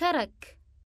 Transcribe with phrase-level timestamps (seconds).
[0.00, 0.59] كرك